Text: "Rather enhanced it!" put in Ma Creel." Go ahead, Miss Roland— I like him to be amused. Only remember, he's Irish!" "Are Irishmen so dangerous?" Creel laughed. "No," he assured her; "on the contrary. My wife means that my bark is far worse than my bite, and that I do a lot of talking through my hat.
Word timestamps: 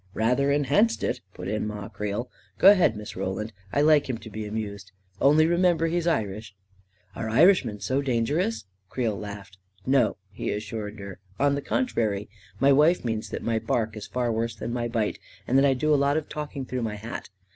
"Rather 0.15 0.51
enhanced 0.51 1.03
it!" 1.03 1.21
put 1.35 1.47
in 1.47 1.67
Ma 1.67 1.87
Creel." 1.87 2.27
Go 2.57 2.71
ahead, 2.71 2.97
Miss 2.97 3.15
Roland— 3.15 3.53
I 3.71 3.81
like 3.81 4.09
him 4.09 4.17
to 4.17 4.31
be 4.31 4.47
amused. 4.47 4.91
Only 5.21 5.45
remember, 5.45 5.85
he's 5.85 6.07
Irish!" 6.07 6.55
"Are 7.15 7.29
Irishmen 7.29 7.81
so 7.81 8.01
dangerous?" 8.01 8.65
Creel 8.89 9.15
laughed. 9.15 9.59
"No," 9.85 10.17
he 10.31 10.49
assured 10.53 10.97
her; 10.97 11.19
"on 11.39 11.53
the 11.53 11.61
contrary. 11.61 12.27
My 12.59 12.71
wife 12.71 13.05
means 13.05 13.29
that 13.29 13.43
my 13.43 13.59
bark 13.59 13.95
is 13.95 14.07
far 14.07 14.31
worse 14.31 14.55
than 14.55 14.73
my 14.73 14.87
bite, 14.87 15.19
and 15.47 15.55
that 15.59 15.65
I 15.65 15.75
do 15.75 15.93
a 15.93 16.03
lot 16.03 16.17
of 16.17 16.27
talking 16.27 16.65
through 16.65 16.81
my 16.81 16.95
hat. 16.95 17.29